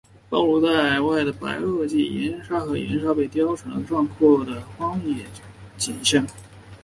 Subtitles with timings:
[0.31, 5.25] 暴露在外的白垩纪页岩和砂岩被雕刻成了壮观的荒野
[5.77, 6.25] 景象。